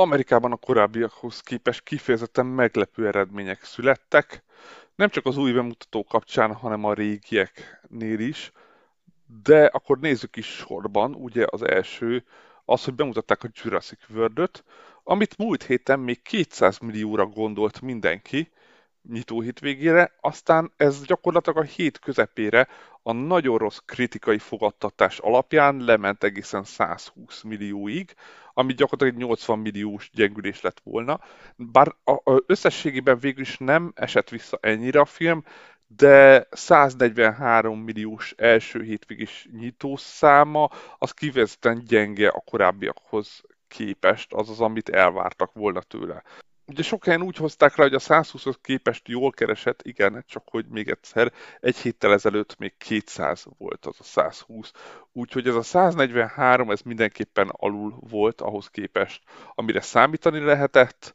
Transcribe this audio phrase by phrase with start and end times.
[0.00, 4.42] Amerikában a korábbiakhoz képest kifejezetten meglepő eredmények születtek,
[4.94, 8.52] nem csak az új bemutató kapcsán, hanem a régieknél is,
[9.42, 12.24] de akkor nézzük is sorban, ugye az első,
[12.64, 14.64] az, hogy bemutatták a Jurassic World-öt,
[15.04, 18.50] amit múlt héten még 200 millióra gondolt mindenki,
[19.08, 22.68] nyitó hét végére, aztán ez gyakorlatilag a hét közepére
[23.02, 28.14] a nagyon rossz kritikai fogadtatás alapján lement egészen 120 millióig,
[28.54, 31.20] ami gyakorlatilag egy 80 milliós gyengülés lett volna.
[31.56, 35.44] Bár a, a összességében végül is nem esett vissza ennyire a film,
[35.86, 45.52] de 143 milliós első hétvégis nyitószáma az kifejezetten gyenge a korábbiakhoz képest, azaz amit elvártak
[45.52, 46.22] volna tőle.
[46.70, 50.66] Ugye sok helyen úgy hozták rá, hogy a 120-hoz képest jól keresett, igen, csak hogy
[50.68, 54.72] még egyszer, egy héttel ezelőtt még 200 volt az a 120.
[55.12, 59.22] Úgyhogy ez a 143, ez mindenképpen alul volt ahhoz képest,
[59.54, 61.14] amire számítani lehetett.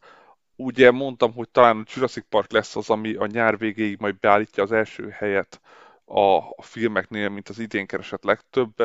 [0.56, 4.64] Ugye mondtam, hogy talán a Jurassic Park lesz az, ami a nyár végéig majd beállítja
[4.64, 5.62] az első helyet
[6.06, 8.76] a, a filmeknél, mint az idén keresett legtöbb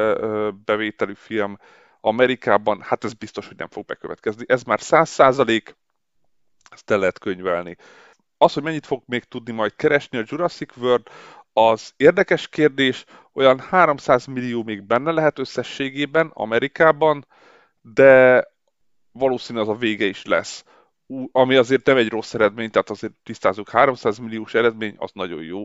[0.64, 1.56] bevételű film
[2.00, 4.44] Amerikában, hát ez biztos, hogy nem fog bekövetkezni.
[4.48, 5.76] Ez már 100 százalék,
[6.70, 7.76] ezt el lehet könyvelni.
[8.38, 11.06] Az, hogy mennyit fog még tudni majd keresni a Jurassic World,
[11.52, 17.26] az érdekes kérdés, olyan 300 millió még benne lehet összességében Amerikában,
[17.80, 18.44] de
[19.12, 20.64] valószínű az a vége is lesz.
[21.32, 25.64] Ami azért nem egy rossz eredmény, tehát azért tisztázunk 300 milliós eredmény, az nagyon jó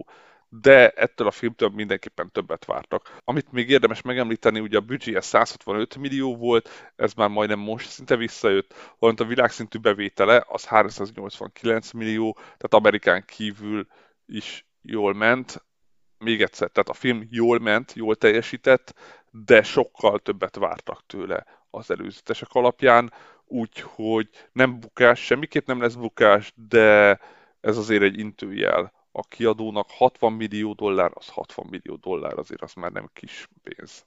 [0.61, 3.17] de ettől a filmtől mindenképpen többet vártak.
[3.23, 8.16] Amit még érdemes megemlíteni, ugye a büdzséje 165 millió volt, ez már majdnem most szinte
[8.16, 13.88] visszajött, valamint a világszintű bevétele az 389 millió, tehát Amerikán kívül
[14.25, 15.63] is jól ment.
[16.17, 18.94] Még egyszer, tehát a film jól ment, jól teljesített,
[19.31, 23.13] de sokkal többet vártak tőle az előzetesek alapján,
[23.45, 27.19] úgyhogy nem bukás, semmiképp nem lesz bukás, de
[27.61, 32.73] ez azért egy intőjel a kiadónak 60 millió dollár, az 60 millió dollár, azért az
[32.73, 34.05] már nem kis pénz.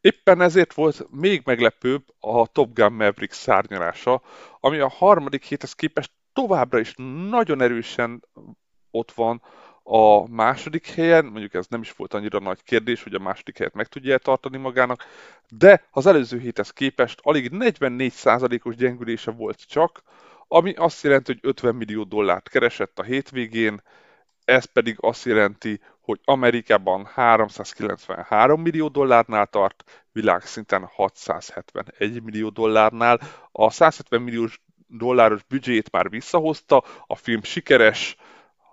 [0.00, 4.22] Éppen ezért volt még meglepőbb a Top Gun Maverick szárnyalása,
[4.60, 6.94] ami a harmadik héthez képest továbbra is
[7.30, 8.24] nagyon erősen
[8.90, 9.42] ott van
[9.82, 13.74] a második helyen, mondjuk ez nem is volt annyira nagy kérdés, hogy a második helyet
[13.74, 15.04] meg tudja tartani magának,
[15.48, 20.02] de az előző héthez képest alig 44%-os gyengülése volt csak,
[20.48, 23.82] ami azt jelenti, hogy 50 millió dollárt keresett a hétvégén,
[24.48, 33.20] ez pedig azt jelenti, hogy Amerikában 393 millió dollárnál tart, világszinten 671 millió dollárnál.
[33.52, 38.16] A 170 milliós dolláros büdzsét már visszahozta, a film sikeres,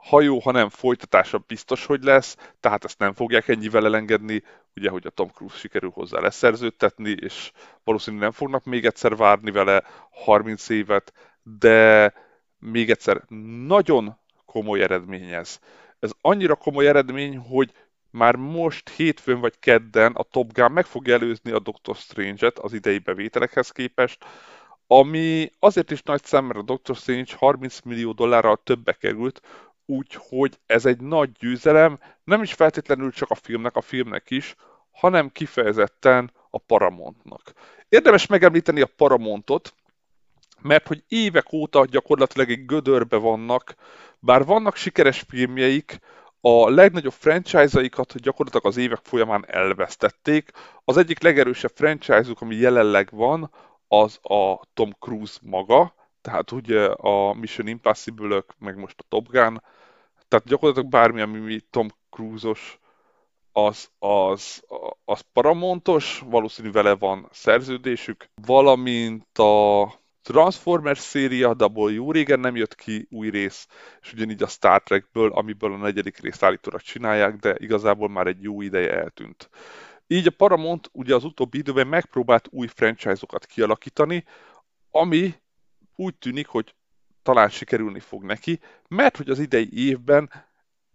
[0.09, 4.43] ha jó, ha nem, folytatása biztos, hogy lesz, tehát ezt nem fogják ennyivel elengedni,
[4.75, 7.51] ugye, hogy a Tom Cruise sikerül hozzá leszerződtetni, és
[7.83, 11.13] valószínűleg nem fognak még egyszer várni vele 30 évet,
[11.43, 12.13] de
[12.59, 13.21] még egyszer
[13.67, 14.23] nagyon
[14.55, 15.59] komoly eredmény ez.
[15.99, 17.71] Ez annyira komoly eredmény, hogy
[18.09, 22.73] már most hétfőn vagy kedden a Top Gun meg fogja előzni a Doctor Strange-et az
[22.73, 24.25] idei bevételekhez képest,
[24.87, 29.41] ami azért is nagy szám, mert a Doctor Strange 30 millió dollárral többe került,
[29.85, 34.55] úgyhogy ez egy nagy győzelem, nem is feltétlenül csak a filmnek, a filmnek is,
[34.91, 37.53] hanem kifejezetten a Paramountnak.
[37.89, 39.73] Érdemes megemlíteni a Paramountot,
[40.65, 43.75] mert hogy évek óta gyakorlatilag egy gödörbe vannak,
[44.19, 45.99] bár vannak sikeres filmjeik,
[46.41, 50.51] a legnagyobb franchise-aikat gyakorlatilag az évek folyamán elvesztették.
[50.83, 53.51] Az egyik legerősebb franchise-uk, ami jelenleg van,
[53.87, 59.61] az a Tom Cruise maga, tehát ugye a Mission impossible meg most a Top Gun,
[60.27, 62.79] tehát gyakorlatilag bármi, ami Tom Cruise-os,
[63.51, 64.63] az, az,
[65.05, 69.83] az Paramountos, valószínű vele van szerződésük, valamint a
[70.25, 71.55] Transformers széria,
[71.89, 73.67] jó régen nem jött ki új rész,
[74.01, 78.41] és ugyanígy a Star Trekből, amiből a negyedik részt állítólag csinálják, de igazából már egy
[78.41, 79.49] jó ideje eltűnt.
[80.07, 84.23] Így a Paramount ugye az utóbbi időben megpróbált új franchise-okat kialakítani,
[84.91, 85.33] ami
[85.95, 86.75] úgy tűnik, hogy
[87.23, 90.29] talán sikerülni fog neki, mert hogy az idei évben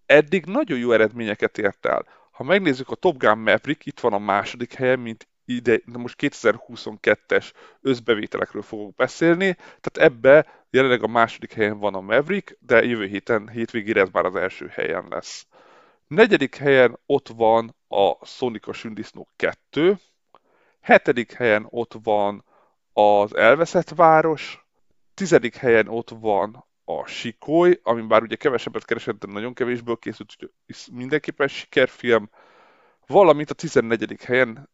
[0.06, 2.06] eddig nagyon jó eredményeket ért el.
[2.30, 6.16] Ha megnézzük a Top Gun Maverick, itt van a második helyen, mint ide, de most
[6.18, 7.50] 2022-es
[7.80, 13.48] összbevételekről fogok beszélni, tehát ebbe jelenleg a második helyen van a Maverick, de jövő héten,
[13.48, 15.46] hétvégére ez már az első helyen lesz.
[16.06, 19.96] Negyedik helyen ott van a Sonic a Sündisznók 2,
[20.80, 22.44] hetedik helyen ott van
[22.92, 24.64] az Elveszett Város,
[25.14, 30.30] tizedik helyen ott van a Sikoly, ami bár ugye kevesebbet keresett, de nagyon kevésből készült,
[30.32, 32.30] úgyhogy mindenképpen sikerfilm,
[33.06, 34.22] valamint a 14.
[34.24, 34.68] helyen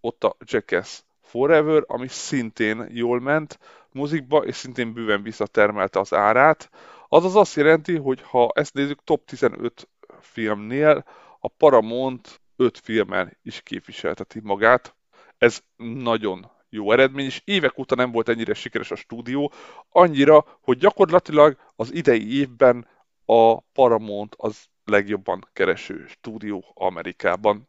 [0.00, 3.58] ott a Jackass Forever, ami szintén jól ment
[3.92, 6.70] mozikba, és szintén bőven visszatermelte az árát.
[7.08, 9.88] Azaz azt jelenti, hogy ha ezt nézzük top 15
[10.20, 11.04] filmnél,
[11.40, 14.94] a Paramount 5 filmen is képviselteti magát.
[15.38, 19.52] Ez nagyon jó eredmény, és évek óta nem volt ennyire sikeres a stúdió,
[19.88, 22.86] annyira, hogy gyakorlatilag az idei évben
[23.24, 27.68] a Paramount az legjobban kereső stúdió Amerikában.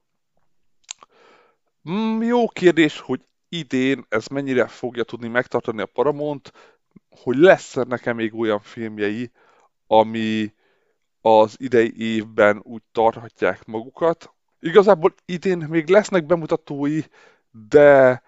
[1.89, 6.51] Mm, jó kérdés, hogy idén ez mennyire fogja tudni megtartani a Paramount,
[7.09, 9.31] hogy lesz nekem még olyan filmjei,
[9.87, 10.53] ami
[11.21, 14.33] az idei évben úgy tarthatják magukat.
[14.59, 17.01] Igazából idén még lesznek bemutatói,
[17.51, 18.21] de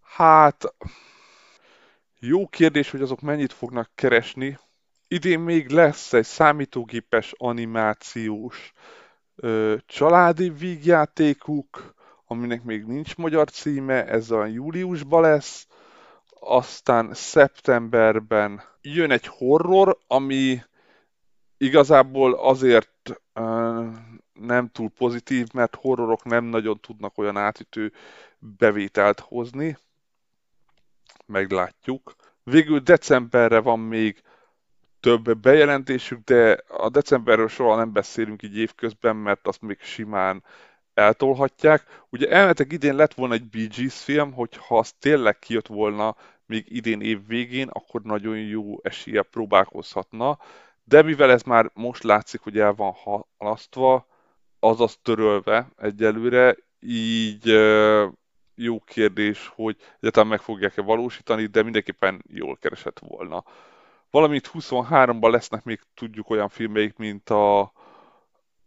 [0.00, 0.74] hát
[2.18, 4.58] jó kérdés, hogy azok mennyit fognak keresni.
[5.08, 8.72] Idén még lesz egy számítógépes animációs
[9.36, 11.94] ö, családi vígjátékuk,
[12.32, 15.66] aminek még nincs magyar címe, ez a júliusban lesz,
[16.40, 20.62] aztán szeptemberben jön egy horror, ami
[21.56, 23.20] igazából azért
[24.32, 27.92] nem túl pozitív, mert horrorok nem nagyon tudnak olyan átütő
[28.38, 29.78] bevételt hozni.
[31.26, 32.14] Meglátjuk.
[32.42, 34.22] Végül decemberre van még
[35.00, 40.44] több bejelentésük, de a decemberről soha nem beszélünk így évközben, mert azt még simán
[40.94, 42.04] eltolhatják.
[42.10, 46.16] Ugye elmetek idén lett volna egy Bee Gees film, hogyha az tényleg kijött volna
[46.46, 50.38] még idén év végén, akkor nagyon jó esélye próbálkozhatna,
[50.84, 52.92] de mivel ez már most látszik, hogy el van
[53.38, 54.06] halasztva,
[54.58, 57.46] azaz törölve egyelőre, így
[58.54, 63.44] jó kérdés, hogy egyáltalán meg fogják-e valósítani, de mindenképpen jól keresett volna.
[64.10, 67.72] Valamint 23-ban lesznek még tudjuk olyan filmeik, mint a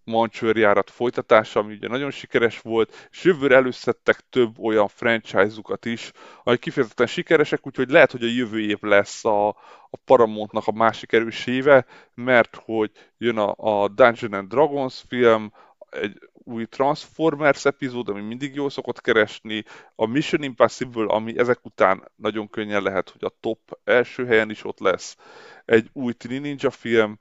[0.05, 6.11] Mancsőrjárat folytatása, ami ugye nagyon sikeres volt, és jövőre előszedtek több olyan franchise-ukat is,
[6.43, 9.47] amik kifejezetten sikeresek, úgyhogy lehet, hogy a jövő év lesz a,
[9.89, 15.51] a Paramountnak a másik erős éve, mert hogy jön a, a Dungeon and Dragons film,
[15.89, 19.63] egy új Transformers epizód, ami mindig jól szokott keresni,
[19.95, 24.63] a Mission Impossible, ami ezek után nagyon könnyen lehet, hogy a top első helyen is
[24.63, 25.17] ott lesz,
[25.65, 27.19] egy új Tini Ninja film,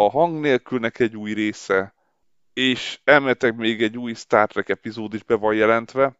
[0.00, 1.94] a hang nélkülnek egy új része,
[2.52, 6.16] és elmetek még egy új Star Trek epizód is be van jelentve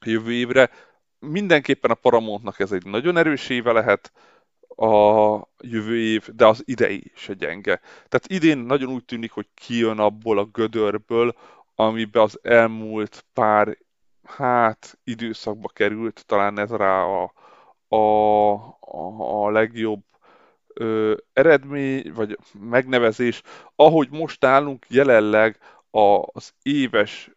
[0.00, 0.70] jövő évre.
[1.18, 4.12] Mindenképpen a Paramountnak ez egy nagyon erős éve lehet
[4.76, 7.76] a jövő év, de az idei se gyenge.
[8.08, 11.34] Tehát idén nagyon úgy tűnik, hogy kijön abból a gödörből,
[11.74, 13.78] amiben az elmúlt pár
[14.24, 17.32] hát időszakba került, talán ez rá a,
[17.88, 18.54] a,
[19.44, 20.02] a, legjobb
[20.74, 23.42] ö, eredmény, vagy megnevezés,
[23.76, 25.58] ahogy most állunk jelenleg
[26.30, 27.30] az éves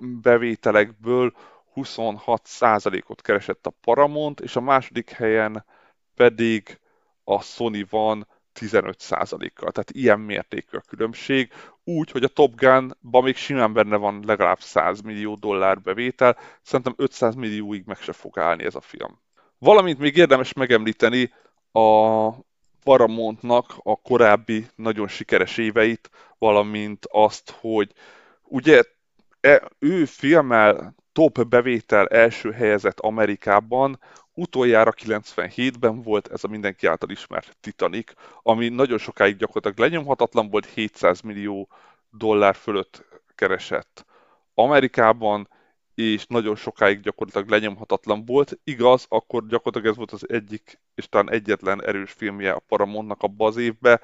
[0.00, 1.32] bevételekből
[1.74, 5.64] 26%-ot keresett a Paramount, és a második helyen
[6.14, 6.80] pedig
[7.24, 8.26] a Sony van
[8.60, 9.70] 15%-kal.
[9.70, 11.52] Tehát ilyen mértékű a különbség.
[11.84, 16.36] Úgy, hogy a Top Gun-ban még simán benne van legalább 100 millió dollár bevétel.
[16.62, 19.20] Szerintem 500 millióig meg se fog állni ez a film.
[19.58, 21.32] Valamint még érdemes megemlíteni
[21.72, 22.28] a
[22.84, 27.92] Paramountnak a korábbi nagyon sikeres éveit, valamint azt, hogy
[28.44, 28.82] ugye
[29.40, 33.98] e, ő filmmel top bevétel első helyezett Amerikában,
[34.34, 40.66] utoljára 97-ben volt ez a mindenki által ismert Titanic, ami nagyon sokáig gyakorlatilag lenyomhatatlan volt,
[40.66, 41.68] 700 millió
[42.10, 43.04] dollár fölött
[43.34, 44.04] keresett.
[44.54, 45.48] Amerikában
[45.98, 48.58] és nagyon sokáig gyakorlatilag lenyomhatatlan volt.
[48.64, 53.46] Igaz, akkor gyakorlatilag ez volt az egyik, és talán egyetlen erős filmje a Paramountnak abba
[53.46, 54.00] az évbe,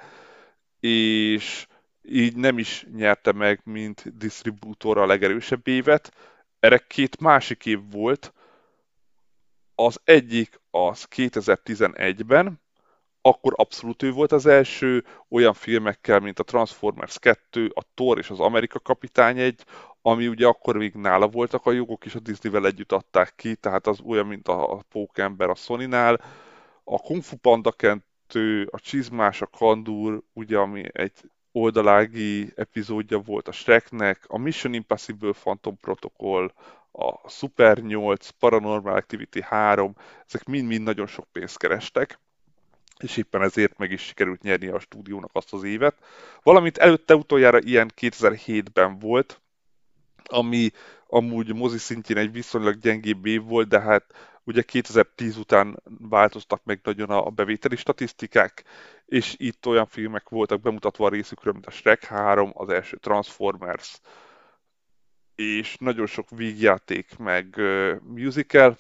[0.81, 1.67] és
[2.03, 6.15] így nem is nyerte meg, mint disztribútor a legerősebb évet.
[6.61, 8.33] Erre két másik év volt.
[9.75, 12.61] Az egyik az 2011-ben,
[13.27, 18.31] akkor abszolút ő volt az első, olyan filmekkel, mint a Transformers 2, a Thor és
[18.31, 19.65] az Amerika Kapitány egy,
[20.03, 23.87] ami ugye akkor még nála voltak a jogok, és a Disney-vel együtt adták ki, tehát
[23.87, 26.21] az olyan, mint a Pókember a Sony-nál.
[26.85, 31.13] A Kung Fu Panda 2, a Csizmás, a Kandur, ugye, ami egy
[31.53, 36.53] oldalági epizódja volt a Shreknek, a Mission Impossible Phantom Protocol,
[36.93, 39.95] a Super 8, Paranormal Activity 3,
[40.27, 42.19] ezek mind-mind nagyon sok pénzt kerestek,
[43.01, 45.97] és éppen ezért meg is sikerült nyerni a stúdiónak azt az évet.
[46.43, 49.41] Valamint előtte utoljára ilyen 2007-ben volt,
[50.25, 50.71] ami
[51.07, 54.05] amúgy mozi szintjén egy viszonylag gyengébb év volt, de hát
[54.45, 58.65] ugye 2010 után változtak meg nagyon a bevételi statisztikák,
[59.07, 64.01] és itt olyan filmek voltak bemutatva a részükről, mint a Shrek 3, az első Transformers,
[65.35, 67.61] és nagyon sok vígjáték, meg
[68.03, 68.79] musical,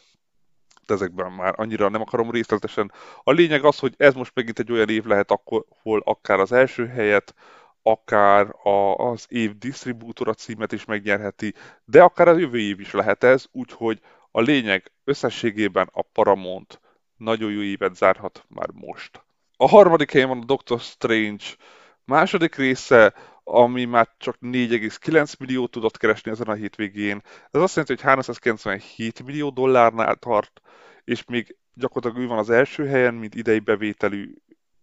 [0.90, 2.92] ezekben már annyira nem akarom részletesen.
[3.22, 6.86] A lényeg az, hogy ez most megint egy olyan év lehet, ahol akár az első
[6.86, 7.34] helyet,
[7.82, 13.24] akár a, az év disztribútora címet is megnyerheti, de akár a jövő év is lehet
[13.24, 14.00] ez, úgyhogy
[14.30, 16.80] a lényeg összességében a Paramount
[17.16, 19.24] nagyon jó évet zárhat már most.
[19.56, 21.44] A harmadik helyen van a Doctor Strange
[22.04, 23.14] második része,
[23.44, 27.20] ami már csak 4,9 millió tudott keresni ezen a hétvégén.
[27.50, 30.60] Ez azt jelenti, hogy 397 millió dollárnál tart,
[31.04, 34.34] és még gyakorlatilag ő van az első helyen, mint idei bevételű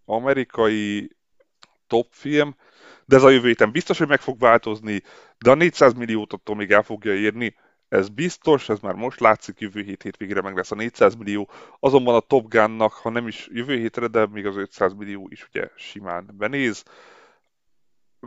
[0.05, 1.09] amerikai
[1.87, 2.55] topfilm,
[3.05, 5.01] de ez a jövő héten biztos, hogy meg fog változni,
[5.37, 7.55] de a 400 milliót attól még el fogja érni,
[7.91, 11.49] ez biztos, ez már most látszik, jövő hét hétvégére meg lesz a 400 millió,
[11.79, 15.47] azonban a Top Gun-nak, ha nem is jövő hétre, de még az 500 millió is
[15.47, 16.83] ugye simán benéz.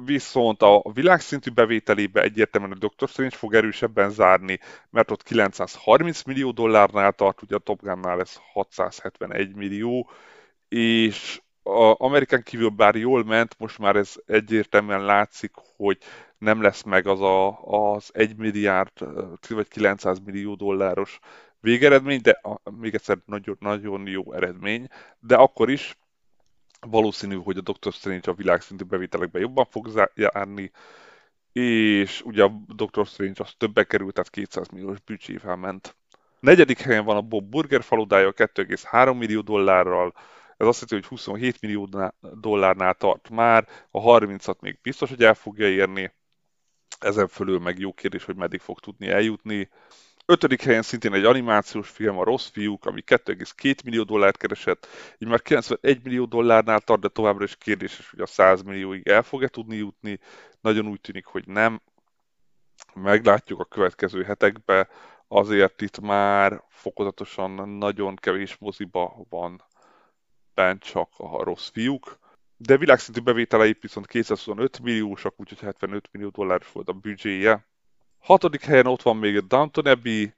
[0.03, 4.59] Viszont a világszintű bevételébe egyértelműen a Doctor Strange fog erősebben zárni,
[4.91, 10.11] mert ott 930 millió dollárnál tart, ugye a Top Gun-nál ez 671 millió,
[10.69, 15.99] és a Amerikán kívül bár jól ment, most már ez egyértelműen látszik, hogy
[16.39, 17.61] nem lesz meg az a,
[17.95, 18.93] az 1 milliárd
[19.49, 21.19] vagy 900 millió dolláros
[21.61, 25.97] végeredmény, de a, még egyszer nagyon, nagyon jó eredmény, de akkor is
[26.87, 30.71] valószínű, hogy a Doctor Strange a világszintű bevételekben jobban fog járni,
[31.53, 35.97] és ugye a Doctor Strange az többe került, tehát 200 milliós büdzsével ment.
[36.41, 40.15] Negyedik helyen van a Bob Burger faludája 2,3 millió dollárral,
[40.57, 41.89] ez azt jelenti, hogy 27 millió
[42.41, 46.13] dollárnál tart már, a 30-at még biztos, hogy el fogja érni,
[46.99, 49.69] ezen fölül meg jó kérdés, hogy meddig fog tudni eljutni.
[50.27, 54.87] Ötödik helyen szintén egy animációs film, a Rossz fiúk, ami 2,2 millió dollárt keresett,
[55.19, 59.23] így már 91 millió dollárnál tart, de továbbra is kérdéses, hogy a 100 millióig el
[59.23, 60.19] fog-e tudni jutni.
[60.61, 61.83] Nagyon úgy tűnik, hogy nem.
[62.95, 64.89] Meglátjuk a következő hetekben,
[65.29, 69.63] azért itt már fokozatosan nagyon kevés moziba van
[70.55, 72.19] bent csak a rossz fiúk
[72.57, 77.67] de világszintű bevételeik viszont 225 milliósak, úgyhogy 75 millió dolláros volt a büdzséje.
[78.25, 80.35] Hatodik helyen ott van még a Downton Abbey,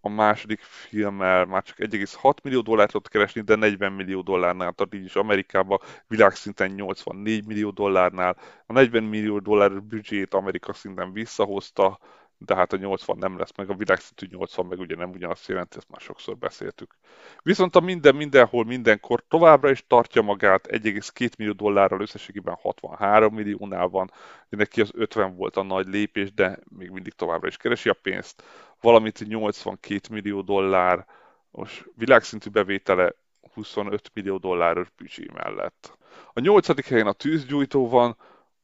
[0.00, 4.94] a második filmmel már csak 1,6 millió dollárt tudott keresni, de 40 millió dollárnál tart
[4.94, 8.36] így is Amerikában, világszinten 84 millió dollárnál.
[8.66, 11.98] A 40 millió dollár büdzsét Amerika szinten visszahozta,
[12.44, 15.76] de hát a 80 nem lesz meg, a világszintű 80 meg ugye nem ugyanazt jelenti,
[15.76, 16.96] ezt már sokszor beszéltük.
[17.42, 23.88] Viszont a minden mindenhol mindenkor továbbra is tartja magát, 1,2 millió dollárral összességében 63 milliónál
[23.88, 24.10] van,
[24.48, 27.96] de neki az 50 volt a nagy lépés, de még mindig továbbra is keresi a
[28.02, 28.42] pénzt,
[28.80, 31.06] valamint 82 millió dollár,
[31.50, 33.14] most világszintű bevétele
[33.54, 35.98] 25 millió dolláros büdzsé mellett.
[36.32, 38.16] A nyolcadik helyen a tűzgyújtó van,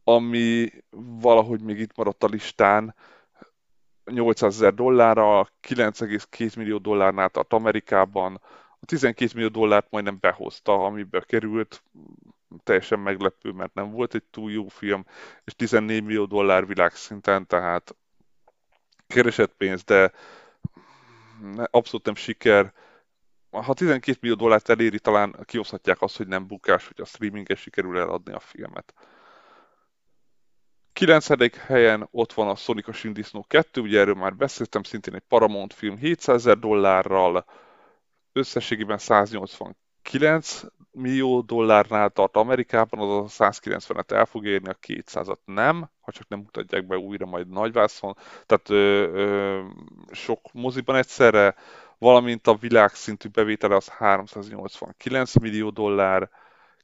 [0.04, 0.70] ami
[1.20, 2.94] valahogy még itt maradt a listán,
[4.11, 8.41] 800 ezer dollárra, 9,2 millió dollárnál tart Amerikában,
[8.81, 11.83] a 12 millió dollárt majdnem behozta, amiből került,
[12.62, 15.05] teljesen meglepő, mert nem volt egy túl jó film,
[15.45, 17.97] és 14 millió dollár világszinten, tehát
[19.07, 20.12] keresett pénz, de
[21.71, 22.73] abszolút nem siker.
[23.50, 27.99] Ha 12 millió dollárt eléri, talán kihozhatják azt, hogy nem bukás, hogy a streamingen sikerül
[27.99, 28.95] eladni a filmet.
[30.99, 31.57] 9.
[31.59, 35.73] helyen ott van a Sonic a Sindisznó 2, ugye erről már beszéltem, szintén egy Paramount
[35.75, 37.45] film 700 ezer dollárral,
[38.33, 45.90] összességében 189 millió dollárnál tart Amerikában, azaz a 190-et el fog érni, a 200-at nem,
[46.00, 48.17] ha csak nem mutatják be újra majd nagyvászon.
[48.47, 49.62] Tehát ö, ö,
[50.11, 51.55] sok moziban egyszerre,
[51.99, 56.31] valamint a világszintű bevétele az 389 millió dollár,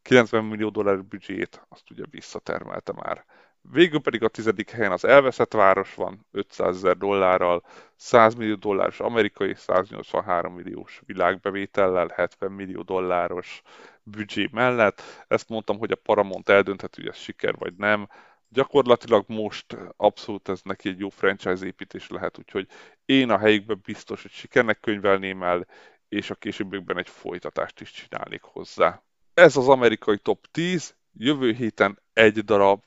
[0.03, 3.25] 90 millió dollár büdzsét, azt ugye visszatermelte már
[3.71, 7.63] Végül pedig a tizedik helyen az elveszett város van 500 ezer dollárral,
[7.97, 13.63] 100 millió dolláros amerikai, 183 milliós világbevétellel, 70 millió dolláros
[14.03, 15.03] büdzsé mellett.
[15.29, 18.09] Ezt mondtam, hogy a Paramount eldönthető, hogy ez siker vagy nem.
[18.49, 22.69] Gyakorlatilag most abszolút ez neki egy jó franchise építés lehet, úgyhogy
[23.05, 25.67] én a helyükben biztos, hogy sikernek könyvelném el,
[26.09, 29.03] és a későbbiekben egy folytatást is csinálnék hozzá.
[29.35, 32.83] Ez az amerikai top 10, jövő héten egy darab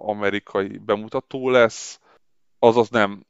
[0.00, 2.00] amerikai bemutató lesz,
[2.58, 3.24] azaz nem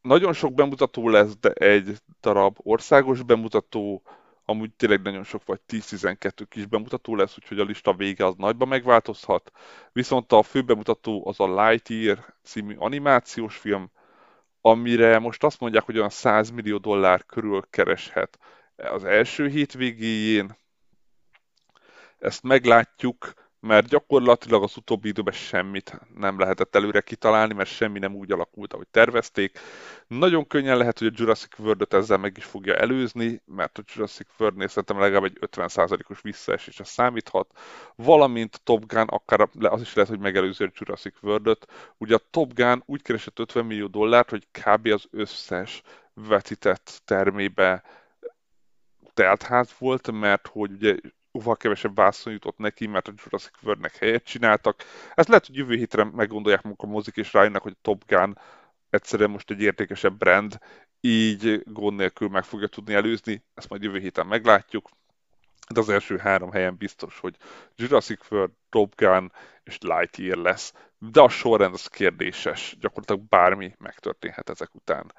[0.00, 4.02] nagyon sok bemutató lesz, de egy darab országos bemutató,
[4.44, 8.68] amúgy tényleg nagyon sok vagy 10-12 kis bemutató lesz, úgyhogy a lista vége az nagyban
[8.68, 9.50] megváltozhat.
[9.92, 13.90] Viszont a fő bemutató az a Lightyear című animációs film,
[14.60, 18.38] amire most azt mondják, hogy olyan 100 millió dollár körül kereshet
[18.76, 20.56] az első hétvégéjén.
[22.18, 23.32] Ezt meglátjuk,
[23.66, 28.72] mert gyakorlatilag az utóbbi időben semmit nem lehetett előre kitalálni, mert semmi nem úgy alakult,
[28.72, 29.58] ahogy tervezték.
[30.06, 34.28] Nagyon könnyen lehet, hogy a Jurassic world ezzel meg is fogja előzni, mert a Jurassic
[34.38, 37.58] World-nél szerintem legalább egy 50%-os visszaesésre számíthat,
[37.96, 41.66] valamint a Top Gun akár az is lehet, hogy megelőzi a Jurassic World-öt.
[41.98, 44.86] Ugye a Top Gun úgy keresett 50 millió dollárt, hogy kb.
[44.86, 45.82] az összes
[46.14, 47.82] vetített termébe
[49.14, 50.96] teltház volt, mert hogy ugye
[51.36, 54.82] jóval kevesebb vászon jutott neki, mert a Jurassic World-nek helyet csináltak.
[55.14, 58.38] Ez lehet, hogy jövő hétre meggondolják maguk a mozik, és rájönnek, hogy a Top Gun
[58.90, 60.58] egyszerűen most egy értékesebb brand,
[61.00, 64.88] így gond nélkül meg fogja tudni előzni, ezt majd jövő héten meglátjuk.
[65.68, 67.36] De az első három helyen biztos, hogy
[67.74, 70.72] Jurassic World, Top Gun és Lightyear lesz.
[70.98, 75.12] De a sorrend az kérdéses, gyakorlatilag bármi megtörténhet ezek után.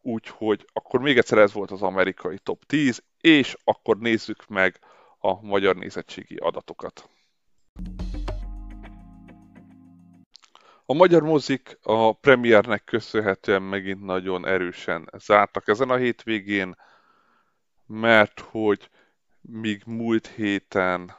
[0.00, 4.80] Úgyhogy akkor még egyszer ez volt az amerikai top 10, és akkor nézzük meg
[5.18, 7.10] a magyar nézettségi adatokat.
[10.84, 16.76] A magyar mozik a premiernek köszönhetően megint nagyon erősen zártak ezen a hétvégén,
[17.86, 18.90] mert hogy
[19.40, 21.12] míg múlt héten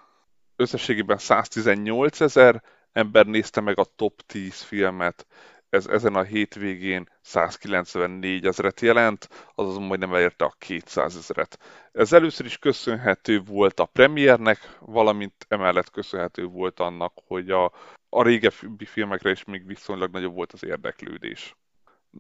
[0.55, 5.27] összességében 118 ezer ember nézte meg a top 10 filmet,
[5.69, 11.60] ez ezen a hétvégén 194 ezeret jelent, azaz majdnem elérte a 200 ezeret.
[11.91, 17.71] Ez először is köszönhető volt a premiernek, valamint emellett köszönhető volt annak, hogy a,
[18.10, 21.55] a régebbi filmekre is még viszonylag nagyobb volt az érdeklődés.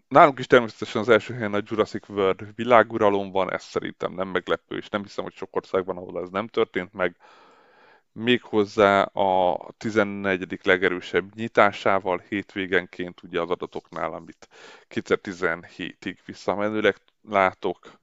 [0.07, 4.77] Nálunk is természetesen az első helyen a Jurassic World világuralom van, ez szerintem nem meglepő,
[4.77, 7.15] és nem hiszem, hogy sok országban, ahol ez nem történt meg
[8.11, 10.59] méghozzá a 14.
[10.63, 14.47] legerősebb nyitásával hétvégenként ugye az adatoknál, amit
[14.89, 16.95] 2017-ig visszamenőleg
[17.29, 17.99] látok.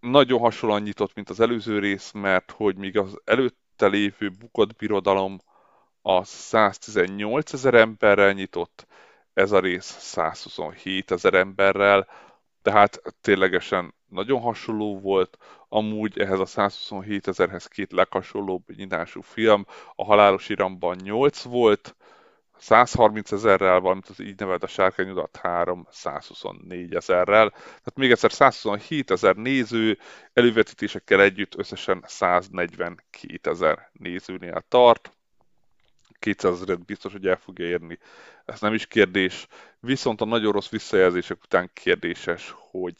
[0.00, 5.40] Nagyon hasonlóan nyitott, mint az előző rész, mert hogy míg az előtte lévő bukott birodalom
[6.02, 8.86] a 118 ezer emberrel nyitott,
[9.34, 12.08] ez a rész 127 ezer emberrel,
[12.62, 20.04] tehát ténylegesen nagyon hasonló volt, amúgy ehhez a 127 ezerhez két leghasonlóbb nyitású film, a
[20.04, 21.94] Halálos Iramban 8 volt,
[22.62, 27.50] 130 ezerrel, valamint az így nevelt a Sárkányudat 3, 124 ezerrel.
[27.50, 29.98] Tehát még egyszer 127 ezer néző,
[30.32, 35.12] elővetítésekkel együtt összesen 142 ezer nézőnél tart.
[36.18, 37.98] 200 ezeret biztos, hogy el fogja érni.
[38.44, 39.46] Ez nem is kérdés.
[39.80, 42.96] Viszont a nagyon rossz visszajelzések után kérdéses, hogy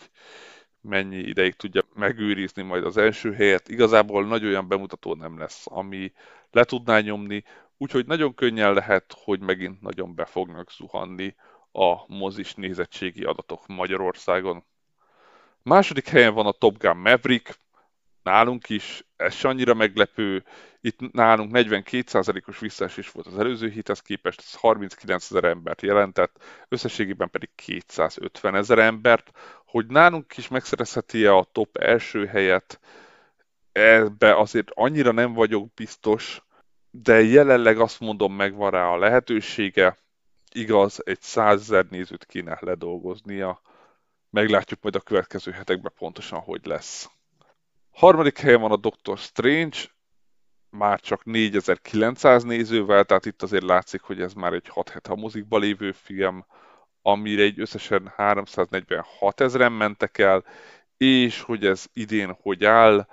[0.82, 3.68] mennyi ideig tudja megőrizni majd az első helyet.
[3.68, 6.12] Igazából nagy olyan bemutató nem lesz, ami
[6.50, 7.44] le tudná nyomni,
[7.76, 11.34] úgyhogy nagyon könnyen lehet, hogy megint nagyon be fognak zuhanni
[11.72, 14.64] a mozis nézettségi adatok Magyarországon.
[15.62, 17.58] Második helyen van a Top Gun Maverick,
[18.22, 20.44] nálunk is, ez annyira meglepő,
[20.84, 27.30] itt nálunk 42%-os visszaesés volt az előző héthez képest, ez 39 ezer embert jelentett, összességében
[27.30, 29.30] pedig 250 ezer embert.
[29.66, 32.80] Hogy nálunk is megszerezheti-e a top első helyet,
[33.72, 36.42] ebbe azért annyira nem vagyok biztos,
[36.90, 39.96] de jelenleg azt mondom, megvan rá a lehetősége.
[40.52, 43.60] Igaz, egy százezer nézőt kéne ledolgoznia.
[44.30, 47.10] Meglátjuk majd a következő hetekben pontosan, hogy lesz.
[47.90, 49.78] Harmadik helyen van a Doctor Strange,
[50.72, 55.16] már csak 4900 nézővel, tehát itt azért látszik, hogy ez már egy 6 hete a
[55.16, 56.44] mozikba lévő film,
[57.02, 60.44] amire egy összesen 346 ezeren mentek el,
[60.96, 63.06] és hogy ez idén hogy áll,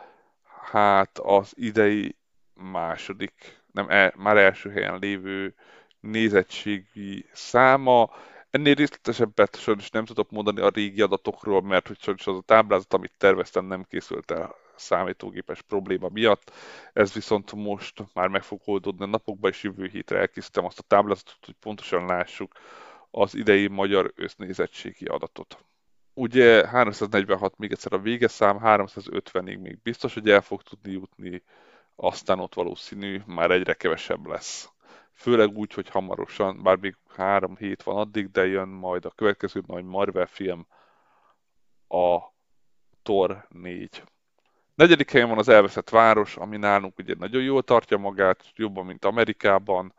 [0.72, 2.16] hát az idei
[2.54, 5.56] második, nem, el, már első helyen lévő
[6.00, 8.10] nézettségi száma.
[8.50, 12.94] Ennél részletesebbet sajnos nem tudok mondani a régi adatokról, mert hogy sajnos az a táblázat,
[12.94, 16.52] amit terveztem, nem készült el számítógépes probléma miatt.
[16.94, 20.84] Ez viszont most már meg fog oldódni a napokban, és jövő hétre elkészítem azt a
[20.88, 22.52] táblázatot, hogy pontosan lássuk
[23.12, 25.66] az idei magyar össznézettségi adatot.
[26.14, 31.44] Ugye 346 még egyszer a végeszám, 350-ig még biztos, hogy el fog tudni jutni,
[31.96, 34.70] aztán ott valószínű már egyre kevesebb lesz.
[35.14, 39.64] Főleg úgy, hogy hamarosan, bár még három hét van addig, de jön majd a következő
[39.68, 40.68] nagy Marvel film,
[41.88, 42.20] a
[43.04, 44.04] Thor 4.
[44.80, 49.06] Negyedik helyen van az elveszett város, ami nálunk ugye nagyon jól tartja magát, jobban, mint
[49.06, 49.94] Amerikában.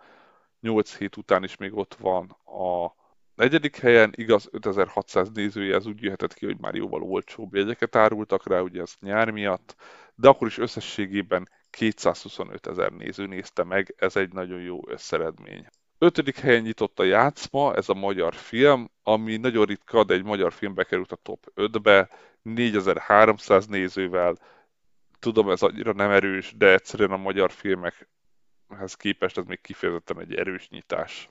[0.60, 2.94] 8 hét után is még ott van a
[3.34, 8.46] negyedik helyen, igaz 5600 nézője, ez úgy jöhetett ki, hogy már jóval olcsóbb jegyeket árultak
[8.46, 9.76] rá, ugye ez nyár miatt,
[10.14, 15.66] de akkor is összességében 225 ezer néző nézte meg, ez egy nagyon jó összeredmény.
[15.98, 20.52] Ötödik helyen nyitott a játszma, ez a magyar film, ami nagyon ritka, de egy magyar
[20.52, 22.08] filmbe került a top 5-be,
[22.42, 24.36] 4300 nézővel.
[25.20, 30.34] Tudom, ez annyira nem erős, de egyszerűen a magyar filmekhez képest ez még kifejezetten egy
[30.34, 31.28] erős nyitás.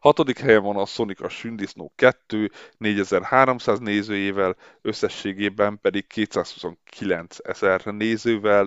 [0.00, 8.66] Hatodik helyen van a Sonic a Sündisznó 2, 4300 nézőjével, összességében pedig 229 ezer nézővel.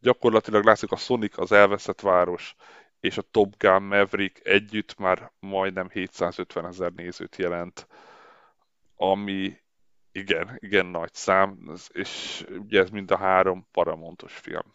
[0.00, 2.54] Gyakorlatilag látszik a Sonic az elveszett város,
[3.00, 7.86] és a Top Gun Maverick együtt már majdnem 750 ezer nézőt jelent,
[8.96, 9.56] ami
[10.14, 14.74] igen, igen nagy szám, és ugye ez mind a három paramontos film.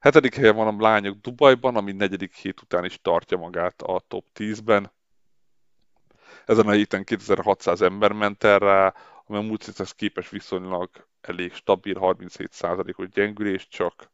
[0.00, 4.26] Hetedik helyen van a lányok Dubajban, ami negyedik hét után is tartja magát a top
[4.34, 4.92] 10-ben.
[6.46, 8.94] Ezen a héten 2600 ember ment el rá,
[9.26, 14.10] ami a múlt képes viszonylag elég stabil, 37%-os gyengülés csak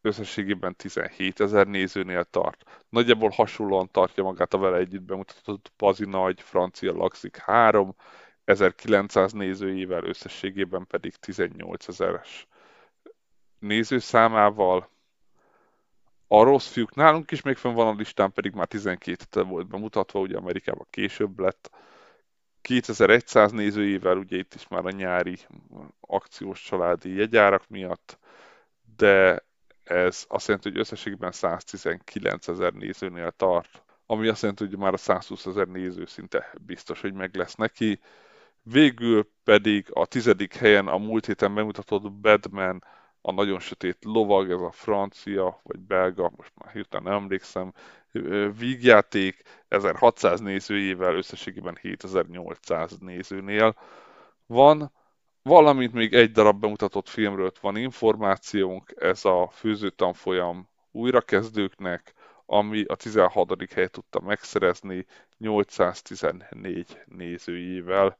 [0.00, 2.84] összességében 17 ezer nézőnél tart.
[2.88, 7.94] Nagyjából hasonlóan tartja magát a vele együtt bemutatott Bazi Nagy francia Laxik 3,
[8.44, 12.48] 1900 nézőjével, összességében pedig 18 ezeres
[13.60, 14.88] nézőszámával.
[16.26, 20.20] A rossz fiúk nálunk is még fenn van a listán, pedig már 12 volt bemutatva,
[20.20, 21.70] ugye Amerikában később lett.
[22.60, 25.38] 2100 nézőjével, ugye itt is már a nyári
[26.00, 28.18] akciós családi jegyárak miatt,
[28.96, 29.44] de
[29.90, 34.96] ez azt jelenti, hogy összességében 119 ezer nézőnél tart, ami azt jelenti, hogy már a
[34.96, 38.00] 120 ezer néző szinte biztos, hogy meg lesz neki.
[38.62, 42.84] Végül pedig a tizedik helyen a múlt héten bemutatott Batman
[43.20, 47.72] a nagyon sötét lovag, ez a francia vagy belga, most már hirtelen nem emlékszem,
[48.58, 53.76] vígjáték 1600 nézőjével összességében 7800 nézőnél
[54.46, 54.92] van,
[55.42, 62.14] valamint még egy darab bemutatott filmről van információnk, ez a főzőtanfolyam újrakezdőknek,
[62.46, 63.72] ami a 16.
[63.74, 65.06] helyet tudta megszerezni
[65.38, 68.18] 814 nézőjével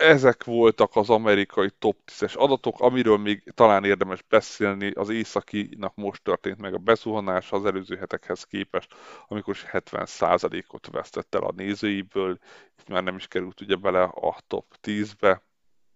[0.00, 6.22] ezek voltak az amerikai top 10-es adatok, amiről még talán érdemes beszélni, az északinak most
[6.22, 8.94] történt meg a beszuhanás az előző hetekhez képest,
[9.28, 12.38] amikor is 70%-ot vesztett el a nézőiből,
[12.80, 15.42] így már nem is került ugye bele a top 10-be.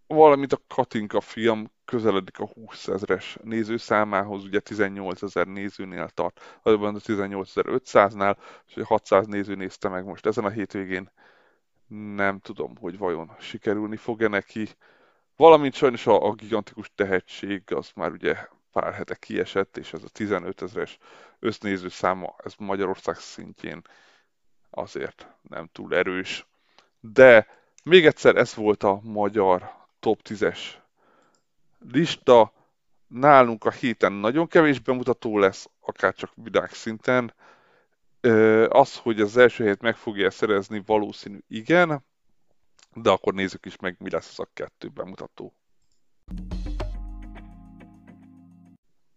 [0.06, 6.94] Valamint a Katinka film közeledik a 20 ezeres nézőszámához, ugye 18 ezer nézőnél tart, azonban
[6.94, 8.36] a 18.500-nál,
[8.66, 11.10] és 600 néző nézte meg most ezen a hétvégén
[12.14, 14.68] nem tudom, hogy vajon sikerülni fog-e neki.
[15.36, 18.36] Valamint sajnos a, a gigantikus tehetség az már ugye
[18.72, 20.98] pár hete kiesett, és ez a 15 ezeres
[21.38, 23.82] össznéző száma, ez Magyarország szintjén
[24.70, 26.46] azért nem túl erős.
[27.00, 27.46] De
[27.84, 30.58] még egyszer ez volt a magyar top 10-es
[31.92, 32.52] lista.
[33.06, 37.34] Nálunk a héten nagyon kevés bemutató lesz, akár csak világszinten.
[38.68, 42.04] Az, hogy az első helyet meg fogja szerezni, valószínű igen,
[42.94, 45.54] de akkor nézzük is meg, mi lesz az a kettő bemutató.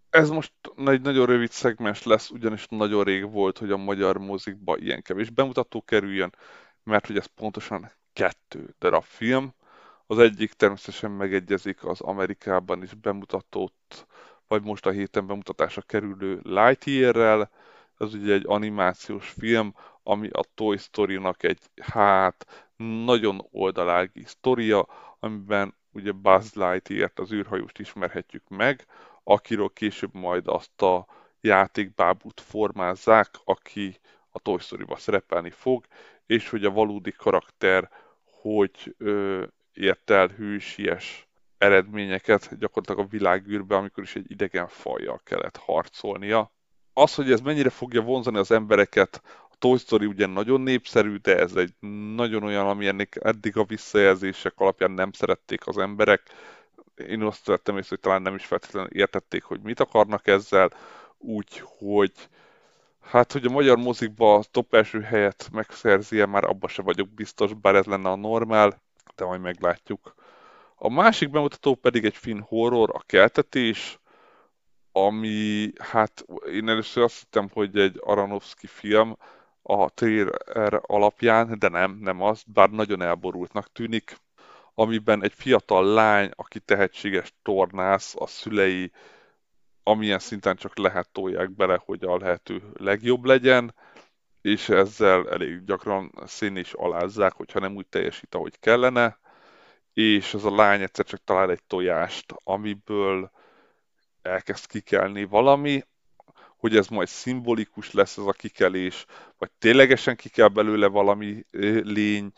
[0.10, 0.54] Ez most
[0.86, 5.30] egy nagyon rövid szegmens lesz, ugyanis nagyon rég volt, hogy a magyar mozikba ilyen kevés
[5.30, 6.36] bemutató kerüljön,
[6.84, 9.54] mert hogy ez pontosan kettő darab film.
[10.08, 14.08] Az egyik természetesen megegyezik az Amerikában is bemutatott,
[14.48, 17.50] vagy most a héten bemutatásra kerülő Lightyear-rel,
[17.98, 24.88] ez ugye egy animációs film, ami a Toy Story-nak egy hát nagyon oldalági sztoria,
[25.20, 28.86] amiben ugye Buzz Lightyear-t, az űrhajóst ismerhetjük meg,
[29.24, 31.08] akiről később majd azt a
[31.42, 35.86] játékbábút formázzák, aki a Toy Story-ba szerepelni fog,
[36.26, 37.90] és hogy a valódi karakter
[38.42, 39.44] hogy ö,
[39.78, 46.52] ért el hősies eredményeket gyakorlatilag a világűrbe, amikor is egy idegen fajjal kellett harcolnia.
[46.94, 51.38] Az, hogy ez mennyire fogja vonzani az embereket, a Toy Story ugye nagyon népszerű, de
[51.38, 51.74] ez egy
[52.16, 56.22] nagyon olyan, ami ennek eddig a visszajelzések alapján nem szerették az emberek.
[56.96, 60.72] Én azt vettem észre, hogy talán nem is feltétlenül értették, hogy mit akarnak ezzel,
[61.18, 62.12] úgyhogy
[63.02, 67.54] hát, hogy a magyar mozikba a top első helyet megszerzie, már abba se vagyok biztos,
[67.54, 68.82] bár ez lenne a normál,
[69.16, 70.16] de majd meglátjuk.
[70.76, 74.00] A másik bemutató pedig egy finn horror, a keltetés,
[74.92, 79.18] ami, hát én először azt hittem, hogy egy Aronofsky film
[79.62, 84.18] a trailer alapján, de nem, nem az, bár nagyon elborultnak tűnik,
[84.74, 88.92] amiben egy fiatal lány, aki tehetséges tornász, a szülei
[89.88, 93.74] amilyen szinten csak lehet tolják bele, hogy a lehető legjobb legyen,
[94.48, 99.20] és ezzel elég gyakran szín is alázzák, hogyha nem úgy teljesít, ahogy kellene,
[99.94, 103.32] és az a lány egyszer csak talál egy tojást, amiből
[104.22, 105.84] elkezd kikelni valami,
[106.58, 109.06] hogy ez majd szimbolikus lesz ez a kikelés,
[109.38, 111.46] vagy ténylegesen kikel belőle valami
[111.82, 112.32] lény,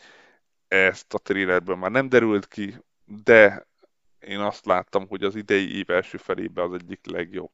[0.68, 3.66] ezt a trailerből már nem derült ki, de
[4.18, 7.50] én azt láttam, hogy az idei év első felében az egyik legjobb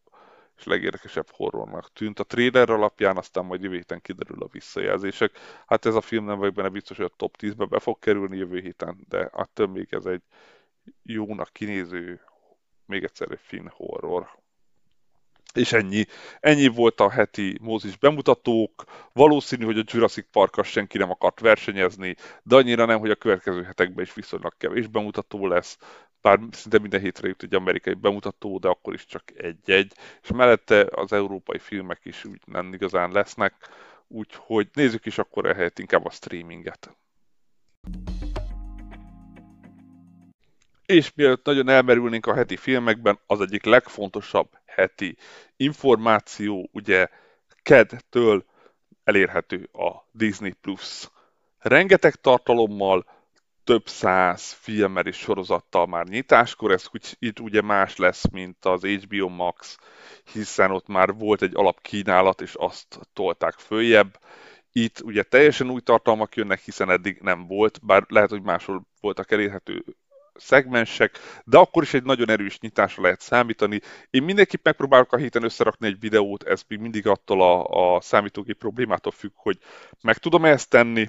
[0.59, 2.21] és legérdekesebb horrornak tűnt.
[2.21, 5.39] A trailer alapján aztán majd jövő héten kiderül a visszajelzések.
[5.67, 8.37] Hát ez a film nem vagyok benne biztos, hogy a top 10-be be fog kerülni
[8.37, 10.23] jövő héten, de attól még ez egy
[11.03, 12.21] jónak kinéző,
[12.87, 14.29] még egyszer egy finn horror.
[15.57, 16.05] És ennyi.
[16.41, 18.85] Ennyi volt a heti mozis bemutatók.
[19.13, 23.63] Valószínű, hogy a Jurassic park senki nem akart versenyezni, de annyira nem, hogy a következő
[23.63, 25.79] hetekben is viszonylag kevés bemutató lesz
[26.27, 30.87] bár szinte minden hétre jut egy amerikai bemutató, de akkor is csak egy-egy, és mellette
[30.91, 33.55] az európai filmek is úgy nem igazán lesznek,
[34.09, 36.97] úgyhogy nézzük is akkor ehelyett inkább a streaminget.
[40.87, 45.17] És mielőtt nagyon elmerülnénk a heti filmekben, az egyik legfontosabb heti
[45.57, 47.09] információ, ugye
[47.63, 48.45] KED-től
[49.05, 51.11] elérhető a Disney Plus.
[51.59, 53.16] Rengeteg tartalommal,
[53.67, 56.87] több száz filmmel és sorozattal már nyitáskor, ez
[57.19, 59.79] itt ugye más lesz, mint az HBO Max,
[60.33, 64.19] hiszen ott már volt egy alapkínálat, és azt tolták följebb.
[64.73, 69.31] Itt ugye teljesen új tartalmak jönnek, hiszen eddig nem volt, bár lehet, hogy máshol voltak
[69.31, 69.85] elérhető
[70.35, 73.81] szegmensek, de akkor is egy nagyon erős nyitásra lehet számítani.
[74.11, 78.59] Én mindenképp megpróbálok a héten összerakni egy videót, ez még mindig attól a, a számítógép
[78.59, 79.59] problémától függ, hogy
[80.01, 81.09] meg tudom -e ezt tenni,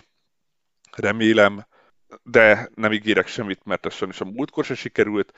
[0.91, 1.65] remélem,
[2.24, 5.34] de nem ígérek semmit, mert ez sajnos a múltkor se sikerült.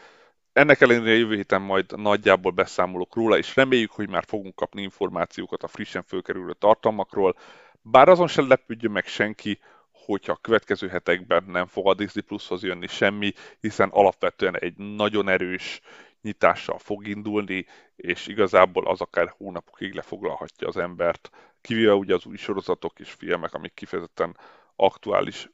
[0.53, 5.63] Ennek ellenére jövő héten majd nagyjából beszámolok róla, és reméljük, hogy már fogunk kapni információkat
[5.63, 7.35] a frissen fölkerülő tartalmakról.
[7.81, 9.59] Bár azon sem lepődjön meg senki,
[9.91, 15.29] hogyha a következő hetekben nem fog a Disney Plushoz jönni semmi, hiszen alapvetően egy nagyon
[15.29, 15.81] erős
[16.21, 21.29] nyitással fog indulni, és igazából az akár hónapokig lefoglalhatja az embert,
[21.61, 24.37] kivéve ugye az új sorozatok és filmek, amik kifejezetten
[24.75, 25.49] aktuális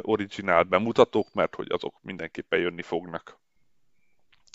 [0.00, 3.38] originál bemutatók, mert hogy azok mindenképpen jönni fognak.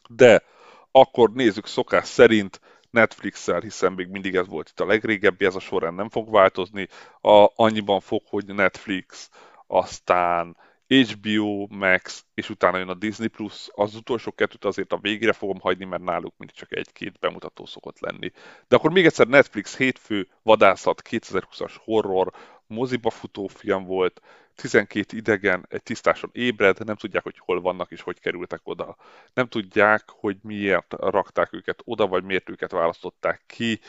[0.10, 0.44] De
[0.92, 5.60] akkor nézzük szokás szerint Netflix-el, hiszen még mindig ez volt itt a legrégebbi, ez a
[5.60, 6.88] során nem fog változni.
[7.22, 9.30] A, annyiban fog, hogy Netflix,
[9.68, 10.58] aztán
[10.88, 13.70] HBO Max, és utána jön a Disney Plus.
[13.76, 18.00] Az utolsó kettőt azért a végére fogom hagyni, mert náluk mindig csak egy-két bemutató szokott
[18.00, 18.32] lenni.
[18.68, 22.34] De akkor még egyszer Netflix hétfő vadászat 2020-as horror,
[22.72, 24.22] moziba futó film volt,
[24.56, 28.96] 12 idegen egy tisztáson ébred, nem tudják, hogy hol vannak és hogy kerültek oda.
[29.34, 33.80] Nem tudják, hogy miért rakták őket oda, vagy miért őket választották ki,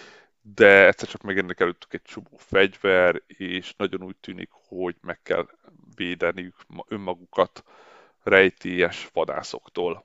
[0.55, 5.49] de egyszer csak megjelennek előttük egy csomó fegyver, és nagyon úgy tűnik, hogy meg kell
[5.95, 6.55] védeniük
[6.89, 7.65] önmagukat
[8.23, 10.05] rejtélyes vadászoktól.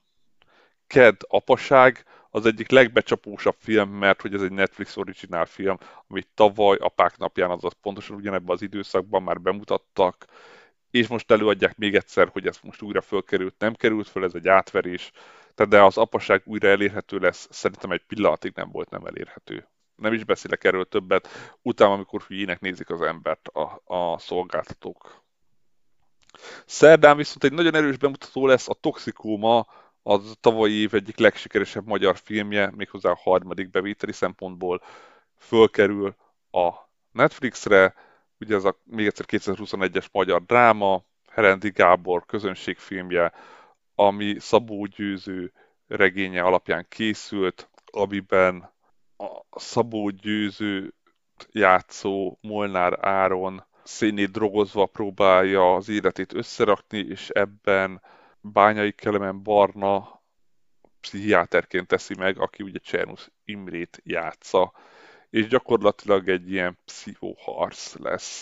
[0.88, 2.06] Ked apaság
[2.38, 7.50] az egyik legbecsapósabb film, mert hogy ez egy Netflix originál film, amit tavaly apák napján,
[7.50, 10.26] azaz pontosan ugyanebben az időszakban már bemutattak,
[10.92, 14.48] és most előadják még egyszer, hogy ez most újra fölkerült, nem került föl, ez egy
[14.48, 15.12] átverés,
[15.56, 19.68] tehát de az apaság újra elérhető lesz, szerintem egy pillanatig nem volt nem elérhető.
[19.96, 21.28] Nem is beszélek erről többet,
[21.62, 25.24] utána, amikor hülyének nézik az embert a, a szolgáltatók.
[26.66, 29.66] Szerdán viszont egy nagyon erős bemutató lesz a Toxikóma,
[30.08, 34.82] az tavalyi év egyik legsikeresebb magyar filmje, méghozzá a harmadik bevételi szempontból
[35.38, 36.16] fölkerül
[36.52, 36.74] a
[37.12, 37.94] Netflixre,
[38.40, 43.34] ugye ez a még egyszer 2021-es magyar dráma, Herendi Gábor közönségfilmje,
[43.96, 45.54] ami Szabó Győző
[45.88, 48.74] regénye alapján készült, amiben
[49.18, 50.94] a Szabó Győző
[51.52, 58.02] játszó Molnár Áron szénét drogozva próbálja az életét összerakni, és ebben
[58.52, 60.22] Bányai Kelemen Barna
[61.00, 64.74] pszichiáterként teszi meg, aki ugye Csernus Imrét játsza,
[65.30, 68.42] és gyakorlatilag egy ilyen pszichoharc lesz.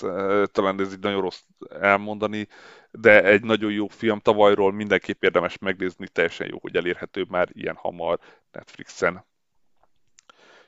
[0.51, 1.41] Talán ez így nagyon rossz
[1.79, 2.47] elmondani,
[2.91, 7.75] de egy nagyon jó film tavalyról mindenképp érdemes megnézni, teljesen jó, hogy elérhető már ilyen
[7.75, 8.19] hamar
[8.51, 9.25] Netflixen.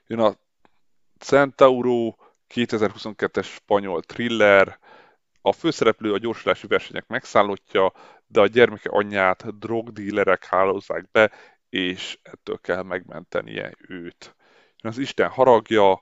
[0.07, 0.35] Jön a
[1.17, 2.15] Centauro,
[2.53, 4.79] 2022-es spanyol thriller,
[5.41, 7.93] a főszereplő a gyorsulási versenyek megszállottja,
[8.27, 11.31] de a gyermeke anyját drogdílerek hálózzák be,
[11.69, 14.35] és ettől kell megmentenie őt.
[14.77, 16.01] Az Isten haragja,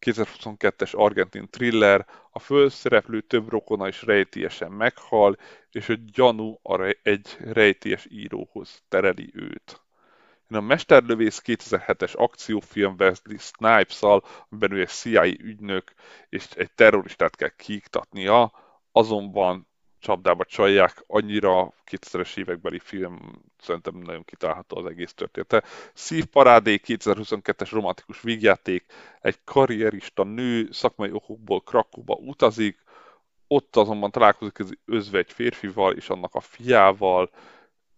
[0.00, 5.36] 2022-es argentin thriller, a főszereplő több rokona is rejtélyesen meghal,
[5.70, 6.60] és a gyanú
[7.02, 9.82] egy rejtélyes íróhoz tereli őt.
[10.50, 15.92] A Mesterlövész 2007-es akciófilm Wesley Snipes-al, amiben ő egy CIA ügynök,
[16.28, 18.52] és egy terroristát kell kiiktatnia,
[18.92, 19.67] azonban
[19.98, 25.62] csapdába csalják, annyira 2000-es évekbeli film szerintem nagyon kitálható az egész története.
[25.94, 28.84] Szívparádé 2022-es romantikus vígjáték,
[29.20, 32.78] egy karrierista nő szakmai okokból Krakóba utazik,
[33.46, 37.30] ott azonban találkozik az özve egy férfival és annak a fiával,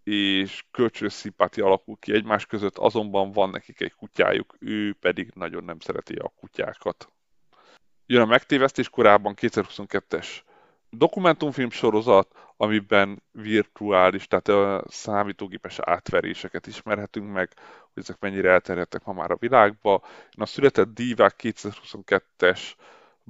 [0.04, 5.64] és kölcsönös szimpátia alakul ki egymás között, azonban van nekik egy kutyájuk, ő pedig nagyon
[5.64, 7.12] nem szereti a kutyákat.
[8.06, 10.26] Jön a megtévesztés korábban 2022-es
[10.90, 17.52] dokumentumfilm sorozat, amiben virtuális, tehát a számítógépes átveréseket ismerhetünk meg,
[17.92, 20.02] hogy ezek mennyire elterjedtek ma már a világba.
[20.30, 22.60] a Született Dívák 2022-es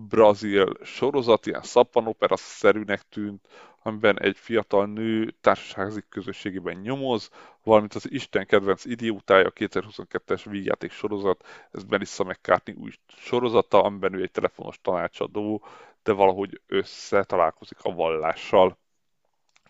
[0.09, 3.49] brazil sorozat, ilyen szappanopera-szerűnek tűnt,
[3.83, 7.31] amiben egy fiatal nő társasági közösségében nyomoz,
[7.63, 14.23] valamint az Isten kedvenc idiótája 2022-es vígjáték sorozat, ez Melissa McCartney új sorozata, amiben ő
[14.23, 15.65] egy telefonos tanácsadó,
[16.03, 18.79] de valahogy összetalálkozik a vallással.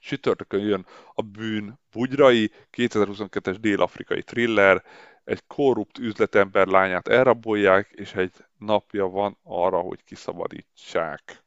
[0.00, 4.84] Csütörtökön jön a bűn bugyrai, 2022-es dél-afrikai thriller,
[5.24, 11.44] egy korrupt üzletember lányát elrabolják, és egy napja van arra, hogy kiszabadítsák.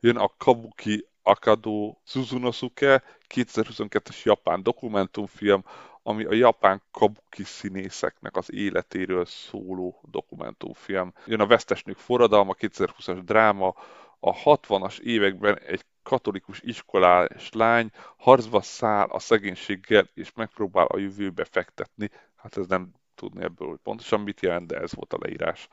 [0.00, 3.02] Jön a Kabuki Akado Suzunosuke,
[3.34, 5.64] 2022-es japán dokumentumfilm,
[6.02, 11.12] ami a japán kabuki színészeknek az életéről szóló dokumentumfilm.
[11.26, 13.74] Jön a Vesztesnők forradalma, 2020-as dráma,
[14.20, 21.44] a 60-as években egy katolikus iskolás lány harcba száll a szegénységgel, és megpróbál a jövőbe
[21.44, 22.10] fektetni.
[22.36, 25.68] Hát ez nem tudni ebből, hogy pontosan mit jelent, de ez volt a leírás.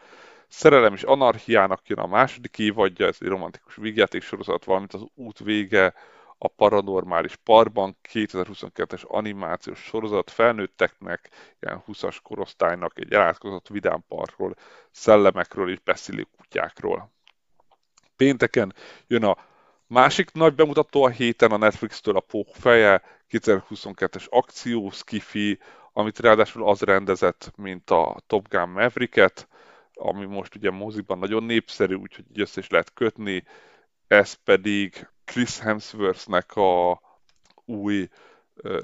[0.47, 5.39] Szerelem és anarchiának jön a második évadja, ez egy romantikus vígjáték sorozat, valamint az út
[5.39, 5.93] vége,
[6.37, 11.29] a Paranormális Parkban 2022-es animációs sorozat felnőtteknek,
[11.59, 14.55] ilyen 20-as korosztálynak egy elátkozott vidám parkról,
[14.91, 17.11] szellemekről és beszélő kutyákról.
[18.15, 18.73] Pénteken
[19.07, 19.37] jön a
[19.87, 25.59] másik nagy bemutató a héten a Netflix-től a Pók feje, 2022-es akció, skifi,
[25.97, 29.47] amit ráadásul az rendezett, mint a Top Gun Maverick-et,
[29.93, 33.43] ami most ugye moziban nagyon népszerű, úgyhogy össze is lehet kötni,
[34.07, 37.01] ez pedig Chris Hemsworthnek a
[37.65, 38.07] új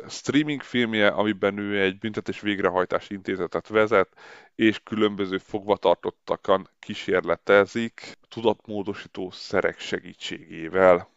[0.08, 4.18] streaming filmje, amiben ő egy büntetés végrehajtási intézetet vezet,
[4.56, 11.12] és különböző fogvatartottakon kísérletezik tudatmódosító szerek segítségével.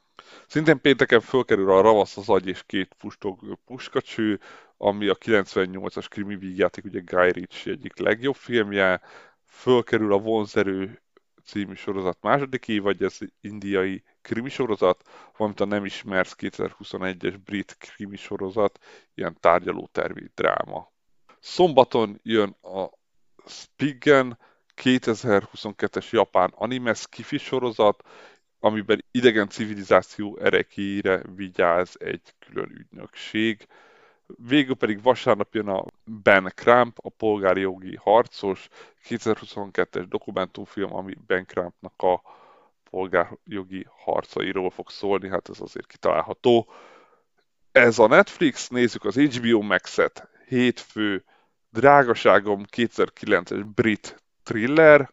[0.46, 4.40] Szintén pénteken fölkerül a Ravasz az agy és két pustog puskacső,
[4.76, 9.00] ami a 98-as krimi vígjáték, ugye Guy Ritchie egyik legjobb filmje,
[9.46, 11.00] fölkerül a Vonzerő
[11.44, 15.02] című sorozat második évad, ez indiai krimi sorozat,
[15.36, 18.78] valamint a Nem ismersz 2021-es brit krimi sorozat,
[19.14, 20.92] ilyen tárgyalótervi dráma.
[21.40, 22.88] Szombaton jön a
[23.46, 24.38] Spiggen
[24.82, 28.02] 2022-es japán anime skifi sorozat,
[28.66, 33.66] amiben idegen civilizáció erekéire vigyáz egy külön ügynökség.
[34.48, 38.68] Végül pedig vasárnap jön a Ben Cramp, a polgári jogi harcos,
[39.08, 42.22] 2022-es dokumentumfilm, ami Ben Crampnak a
[42.90, 46.70] polgárjogi harcairól fog szólni, hát ez azért kitalálható.
[47.72, 51.24] Ez a Netflix, nézzük az HBO Max-et, hétfő,
[51.70, 55.10] drágaságom 2009-es brit thriller,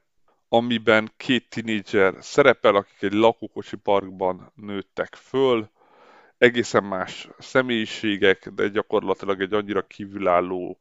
[0.53, 5.69] amiben két tinédzser szerepel, akik egy lakókocsi parkban nőttek föl,
[6.37, 10.77] egészen más személyiségek, de gyakorlatilag egy annyira kívülálló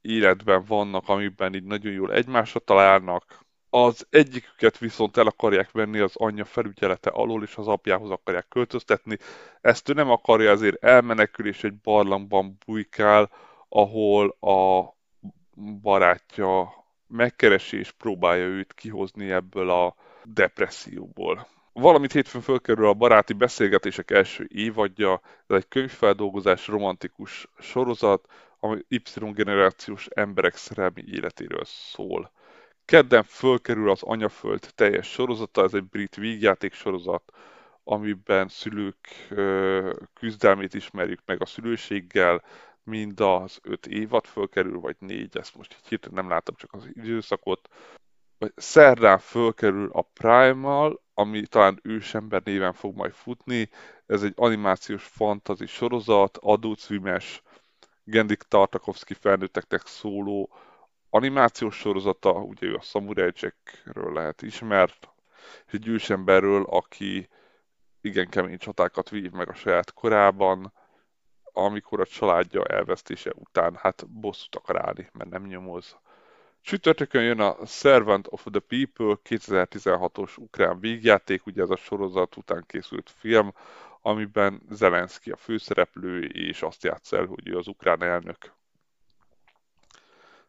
[0.00, 3.44] életben vannak, amiben így nagyon jól egymásra találnak.
[3.70, 9.16] Az egyiküket viszont el akarják venni az anyja felügyelete alól, és az apjához akarják költöztetni.
[9.60, 13.30] Ezt ő nem akarja, ezért elmenekül, és egy barlangban bujkál,
[13.68, 14.92] ahol a
[15.82, 16.78] barátja
[17.08, 19.94] megkeresi és próbálja őt kihozni ebből a
[20.24, 21.46] depresszióból.
[21.72, 28.26] Valamit hétfőn fölkerül a baráti beszélgetések első évadja, ez egy könyvfeldolgozás romantikus sorozat,
[28.60, 29.00] ami Y
[29.32, 32.32] generációs emberek szerelmi életéről szól.
[32.84, 37.32] Kedden fölkerül az Anyaföld teljes sorozata, ez egy brit vígjáték sorozat,
[37.84, 39.28] amiben szülők
[40.14, 42.42] küzdelmét ismerjük meg a szülőséggel,
[42.88, 46.88] mind az öt évad fölkerül, vagy négy, ezt most így hirtelen nem látom, csak az
[46.92, 47.68] időszakot.
[48.38, 53.70] Vagy szerdán fölkerül a Primal, ami talán ősember néven fog majd futni.
[54.06, 57.42] Ez egy animációs fantazi sorozat, adócímes,
[58.04, 60.50] Gendik Tartakovsky felnőtteknek szóló
[61.10, 65.08] animációs sorozata, ugye ő a Samurai Jackről lehet ismert,
[65.66, 67.28] és egy ősemberről, aki
[68.00, 70.72] igen kemény csatákat vív meg a saját korában,
[71.58, 75.96] amikor a családja elvesztése után hát bosszút akar állni, mert nem nyomoz.
[76.60, 82.64] Csütörtökön jön a Servant of the People 2016-os ukrán végjáték, ugye ez a sorozat után
[82.66, 83.52] készült film,
[84.02, 88.52] amiben Zelenszky a főszereplő, és azt játsz el, hogy ő az ukrán elnök.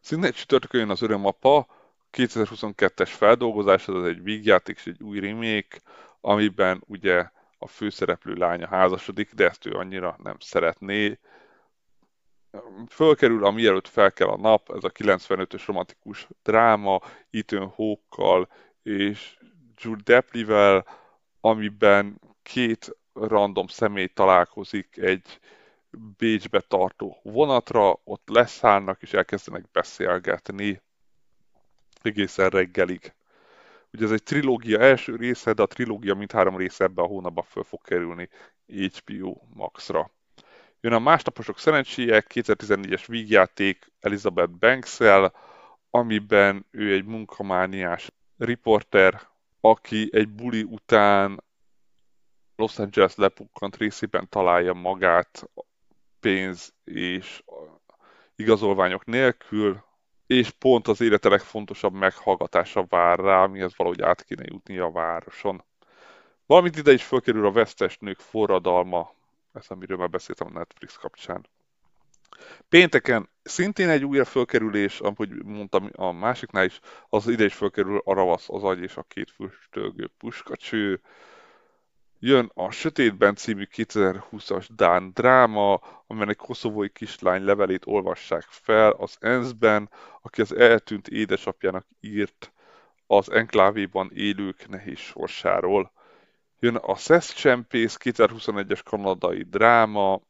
[0.00, 1.66] Szintén csütörtökön jön az Örömapa,
[2.12, 5.80] 2022-es feldolgozás, ez egy vígjáték és egy új remake,
[6.20, 7.30] amiben ugye
[7.62, 11.18] a főszereplő lánya házasodik, de ezt ő annyira nem szeretné.
[12.88, 17.00] Fölkerül a Mielőtt fel kell a nap, ez a 95-ös romantikus dráma,
[17.30, 18.48] Ethan Hawke-kal
[18.82, 19.38] és
[19.76, 20.86] Jude Deplivel,
[21.40, 25.40] amiben két random személy találkozik egy
[26.16, 30.82] Bécsbe tartó vonatra, ott leszállnak és elkezdenek beszélgetni
[32.02, 33.14] egészen reggelig.
[33.92, 37.62] Ugye ez egy trilógia első része, de a trilógia mindhárom része ebben a hónapban föl
[37.62, 38.28] fog kerülni
[38.66, 40.10] HBO Max-ra.
[40.80, 44.98] Jön a másnaposok szerencséje, 2014-es vígjáték Elizabeth banks
[45.90, 49.20] amiben ő egy munkamániás riporter,
[49.60, 51.44] aki egy buli után
[52.56, 55.50] Los Angeles lepukkant részében találja magát
[56.20, 57.42] pénz és
[58.36, 59.84] igazolványok nélkül,
[60.30, 65.64] és pont az élete legfontosabb meghallgatása vár rá, amihez valahogy át kéne jutni a városon.
[66.46, 69.14] Valamint ide is fölkerül a vesztes nők forradalma,
[69.52, 71.46] ez amiről már beszéltem a Netflix kapcsán.
[72.68, 78.14] Pénteken szintén egy újabb fölkerülés, ahogy mondtam a másiknál is, az ide is fölkerül a
[78.14, 81.00] ravasz, az agy és a két füstölgő puskacső.
[82.22, 89.90] Jön a Sötétben című 2020-as Dán dráma, amelynek koszovói kislány levelét olvassák fel az ENSZ-ben,
[90.22, 92.52] aki az eltűnt édesapjának írt
[93.06, 95.92] az enklávéban élők nehéz sorsáról.
[96.58, 100.20] Jön a Szesz Csempész 2021-es kanadai dráma,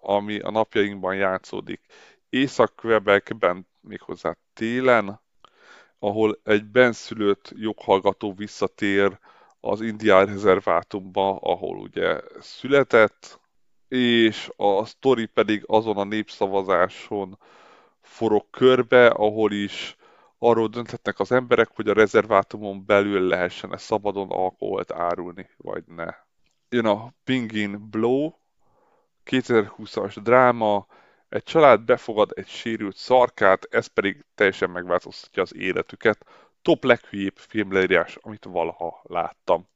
[0.00, 1.80] ami a napjainkban játszódik
[2.28, 5.20] Észak-Quebecben, méghozzá télen,
[5.98, 9.18] ahol egy benszülött joghallgató visszatér
[9.66, 13.40] az indián rezervátumba, ahol ugye született,
[13.88, 17.38] és a sztori pedig azon a népszavazáson
[18.00, 19.96] forog körbe, ahol is
[20.38, 26.14] arról dönthetnek az emberek, hogy a rezervátumon belül lehessen-e szabadon alkoholt árulni, vagy ne.
[26.68, 28.32] Jön a Pingin Blow,
[29.24, 30.86] 2020-as dráma,
[31.28, 36.26] egy család befogad egy sérült szarkát, ez pedig teljesen megváltoztatja az életüket.
[36.66, 39.68] Top leghülyébb filmleírás, amit valaha láttam.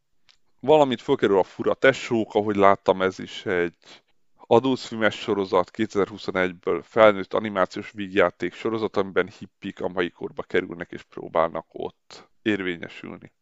[0.60, 4.02] Valamit fölkerül a fura tesók, ahogy láttam, ez is egy
[4.36, 11.66] adózfilmes sorozat 2021-ből felnőtt animációs vígjáték sorozat, amiben hippik a mai korba kerülnek és próbálnak
[11.68, 13.32] ott érvényesülni.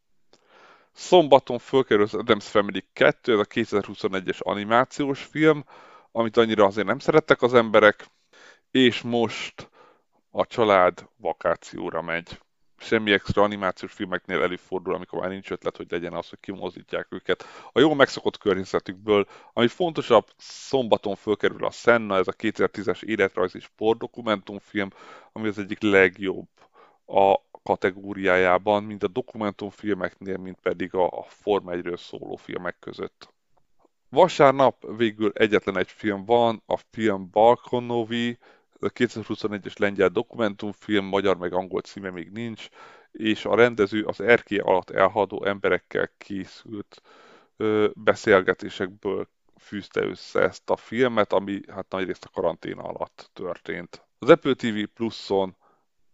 [0.92, 5.64] Szombaton fölkerül az Adams Family 2, ez a 2021-es animációs film,
[6.12, 8.06] amit annyira azért nem szerettek az emberek,
[8.70, 9.70] és most
[10.30, 12.38] a család vakációra megy
[12.78, 17.44] semmi extra animációs filmeknél előfordul, amikor már nincs ötlet, hogy legyen az, hogy kimozítják őket.
[17.72, 24.90] A jó megszokott környezetükből, ami fontosabb, szombaton fölkerül a Senna, ez a 2010-es életrajzi sportdokumentumfilm,
[25.32, 26.48] ami az egyik legjobb
[27.06, 33.32] a kategóriájában, mind a dokumentumfilmeknél, mind pedig a, a Form 1-ről szóló filmek között.
[34.10, 38.38] Vasárnap végül egyetlen egy film van, a film Balkonovi,
[38.80, 42.68] 2021-es lengyel dokumentumfilm, magyar meg angol címe még nincs,
[43.12, 47.02] és a rendező az erkély alatt elhadó emberekkel készült
[47.92, 54.06] beszélgetésekből fűzte össze ezt a filmet, ami hát nagyrészt a karantén alatt történt.
[54.18, 55.56] Az Apple TV Pluson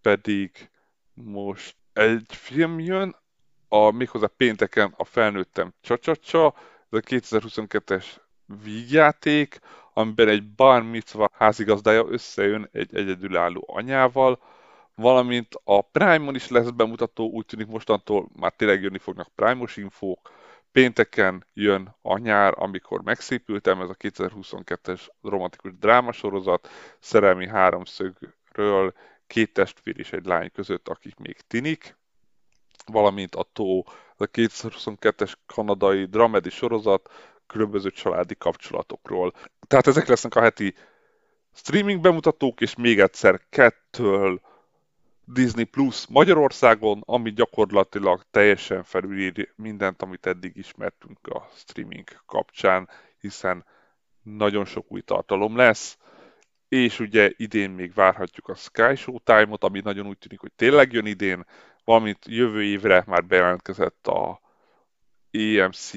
[0.00, 0.70] pedig
[1.12, 3.16] most egy film jön,
[3.68, 6.54] a, méghozzá pénteken a Felnőttem Csacsacsa,
[6.90, 8.04] ez a 2022-es
[8.62, 9.60] vígjáték,
[9.94, 14.42] amiben egy bar mitzva házigazdája összejön egy egyedülálló anyával,
[14.94, 20.30] valamint a Prime-on is lesz bemutató, úgy tűnik mostantól már tényleg jönni fognak Prime-os infók,
[20.72, 26.68] pénteken jön a nyár, amikor megszépültem, ez a 2022-es romantikus drámasorozat,
[26.98, 28.94] szerelmi háromszögről
[29.26, 31.96] két testvér és egy lány között, akik még tinik.
[32.86, 33.82] valamint a TO,
[34.16, 37.10] a 2022-es kanadai dramedi sorozat
[37.54, 39.32] különböző családi kapcsolatokról.
[39.66, 40.74] Tehát ezek lesznek a heti
[41.52, 44.40] streaming bemutatók, és még egyszer kettől
[45.24, 52.88] Disney Plus Magyarországon, ami gyakorlatilag teljesen felülír mindent, amit eddig ismertünk a streaming kapcsán,
[53.18, 53.64] hiszen
[54.22, 55.98] nagyon sok új tartalom lesz,
[56.68, 60.92] és ugye idén még várhatjuk a Sky Show Time-ot, ami nagyon úgy tűnik, hogy tényleg
[60.92, 61.46] jön idén,
[61.84, 64.40] valamint jövő évre már bejelentkezett a
[65.30, 65.92] EMC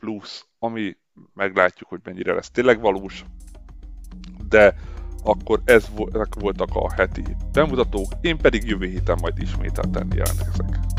[0.00, 0.96] Plus, ami
[1.34, 3.24] meglátjuk, hogy mennyire lesz tényleg valós,
[4.48, 4.74] de
[5.22, 5.88] akkor ez
[6.40, 7.22] voltak a heti
[7.52, 10.97] bemutatók, én pedig jövő héten majd ismételten jelentkezek.